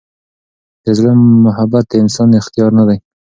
د 0.83 0.85
زړه 0.97 1.11
محبت 1.45 1.85
د 1.89 1.93
انسان 2.03 2.29
اختیار 2.41 2.71
نه 2.79 2.83
دی. 2.89 2.97